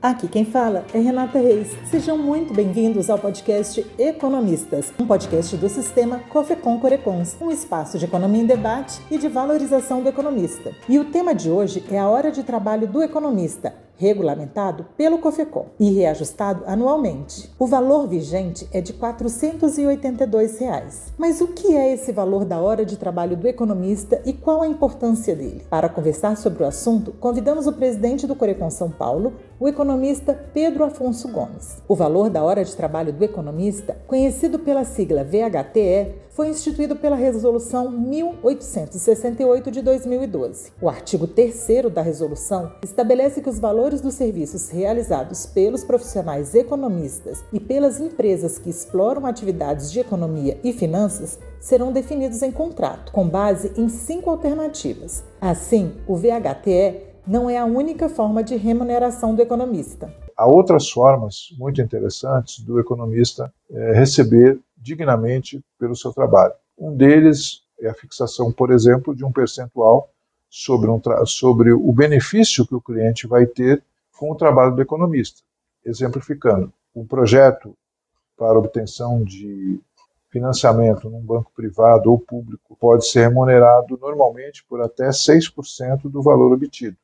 [0.00, 1.68] Aqui quem fala é Renata Reis.
[1.90, 8.04] Sejam muito bem-vindos ao podcast Economistas, um podcast do sistema Cofecon Corecons, um espaço de
[8.04, 10.70] economia em debate e de valorização do economista.
[10.86, 15.66] E o tema de hoje é a hora de trabalho do economista, regulamentado pelo COFECOM
[15.78, 17.50] e reajustado anualmente.
[17.58, 21.12] O valor vigente é de 482 reais.
[21.16, 24.68] Mas o que é esse valor da hora de trabalho do economista e qual a
[24.68, 25.64] importância dele?
[25.68, 30.84] Para conversar sobre o assunto, convidamos o presidente do Corecon São Paulo, o economista Pedro
[30.84, 31.78] Afonso Gomes.
[31.88, 37.16] O valor da hora de trabalho do economista, conhecido pela sigla VHTE, foi instituído pela
[37.16, 40.70] Resolução 1868 de 2012.
[40.82, 47.42] O artigo 3 da resolução estabelece que os valores dos serviços realizados pelos profissionais economistas
[47.50, 53.26] e pelas empresas que exploram atividades de economia e finanças serão definidos em contrato, com
[53.26, 55.24] base em cinco alternativas.
[55.40, 60.25] Assim, o VHTE não é a única forma de remuneração do economista.
[60.36, 66.52] Há outras formas muito interessantes do economista é, receber dignamente pelo seu trabalho.
[66.76, 70.10] Um deles é a fixação, por exemplo, de um percentual
[70.50, 73.82] sobre, um sobre o benefício que o cliente vai ter
[74.18, 75.40] com o trabalho do economista.
[75.84, 77.76] Exemplificando, um projeto
[78.36, 79.80] para obtenção de
[80.30, 86.52] financiamento num banco privado ou público pode ser remunerado normalmente por até 6% do valor
[86.52, 86.96] obtido.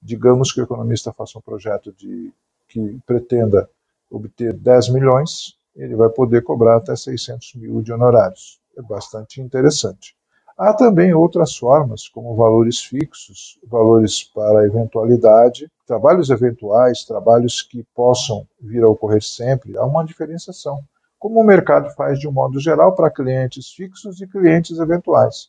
[0.00, 2.32] Digamos que o economista faça um projeto de,
[2.70, 3.68] que pretenda
[4.10, 8.60] obter 10 milhões, ele vai poder cobrar até 600 mil de honorários.
[8.76, 10.14] É bastante interessante.
[10.56, 18.46] Há também outras formas, como valores fixos, valores para eventualidade, trabalhos eventuais, trabalhos que possam
[18.60, 19.76] vir a ocorrer sempre.
[19.78, 20.80] Há uma diferenciação,
[21.18, 25.48] como o mercado faz de um modo geral para clientes fixos e clientes eventuais.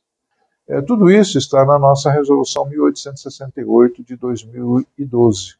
[0.68, 5.56] É, tudo isso está na nossa Resolução 1868 de 2012.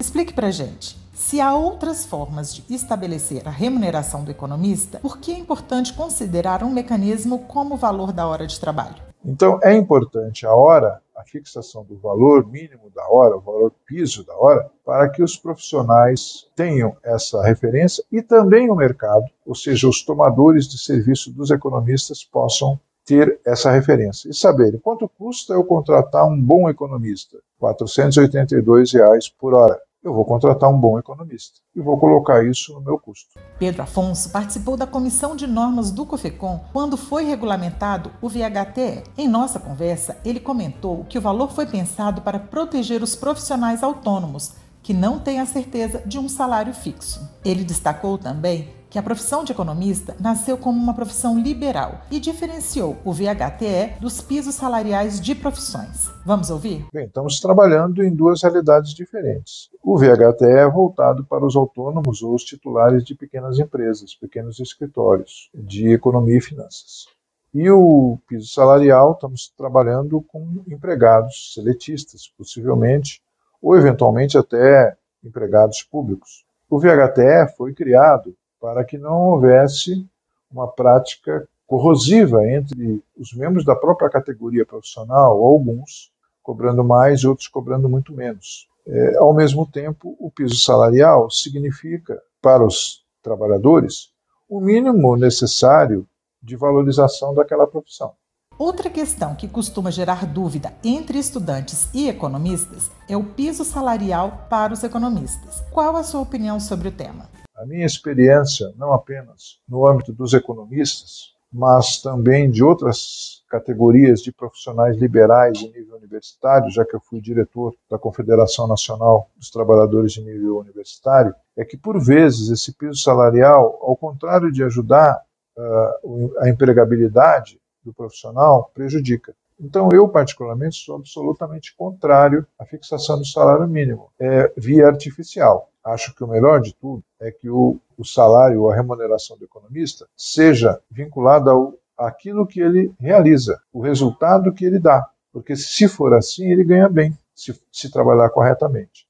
[0.00, 1.05] Explique para gente.
[1.26, 6.62] Se há outras formas de estabelecer a remuneração do economista, por que é importante considerar
[6.62, 8.94] um mecanismo como o valor da hora de trabalho?
[9.24, 14.24] Então, é importante a hora, a fixação do valor mínimo da hora, o valor piso
[14.24, 19.88] da hora, para que os profissionais tenham essa referência e também o mercado, ou seja,
[19.88, 25.64] os tomadores de serviço dos economistas possam ter essa referência e saberem quanto custa eu
[25.64, 31.80] contratar um bom economista, 482 reais por hora eu vou contratar um bom economista e
[31.80, 33.26] vou colocar isso no meu custo.
[33.58, 39.02] Pedro Afonso participou da comissão de normas do COFECOM quando foi regulamentado o VHTE.
[39.18, 44.54] Em nossa conversa, ele comentou que o valor foi pensado para proteger os profissionais autônomos
[44.80, 47.28] que não têm a certeza de um salário fixo.
[47.44, 52.96] Ele destacou também que a profissão de economista nasceu como uma profissão liberal e diferenciou
[53.04, 56.10] o VHTE dos pisos salariais de profissões.
[56.24, 56.86] Vamos ouvir?
[56.92, 59.68] Bem, estamos trabalhando em duas realidades diferentes.
[59.82, 65.50] O VHTE é voltado para os autônomos ou os titulares de pequenas empresas, pequenos escritórios
[65.54, 67.06] de economia e finanças.
[67.54, 73.22] E o piso salarial, estamos trabalhando com empregados seletistas, possivelmente,
[73.62, 74.94] ou eventualmente até
[75.24, 76.44] empregados públicos.
[76.68, 80.06] O VHTE foi criado para que não houvesse
[80.50, 86.10] uma prática corrosiva entre os membros da própria categoria profissional, alguns
[86.42, 88.68] cobrando mais outros cobrando muito menos.
[88.86, 94.10] É, ao mesmo tempo, o piso salarial significa, para os trabalhadores,
[94.48, 96.06] o mínimo necessário
[96.40, 98.12] de valorização daquela profissão.
[98.56, 104.72] Outra questão que costuma gerar dúvida entre estudantes e economistas é o piso salarial para
[104.72, 105.62] os economistas.
[105.72, 107.28] Qual a sua opinião sobre o tema?
[107.56, 114.30] A minha experiência, não apenas no âmbito dos economistas, mas também de outras categorias de
[114.30, 120.12] profissionais liberais em nível universitário, já que eu fui diretor da Confederação Nacional dos Trabalhadores
[120.12, 125.22] de Nível Universitário, é que, por vezes, esse piso salarial, ao contrário de ajudar
[125.56, 129.34] uh, a empregabilidade do profissional, prejudica.
[129.58, 135.70] Então, eu, particularmente, sou absolutamente contrário à fixação do salário mínimo é, via artificial.
[135.86, 139.44] Acho que o melhor de tudo é que o, o salário ou a remuneração do
[139.44, 145.08] economista seja vinculada ao aquilo que ele realiza, o resultado que ele dá.
[145.32, 149.06] Porque se for assim, ele ganha bem, se, se trabalhar corretamente.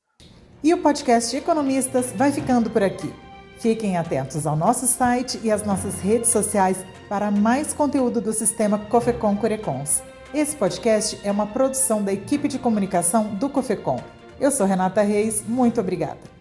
[0.63, 3.13] E o podcast Economistas vai ficando por aqui.
[3.59, 8.79] Fiquem atentos ao nosso site e às nossas redes sociais para mais conteúdo do sistema
[8.79, 10.03] Cofecon Curecons.
[10.35, 13.99] Esse podcast é uma produção da equipe de comunicação do Cofecom.
[14.39, 16.36] Eu sou Renata Reis, muito obrigada.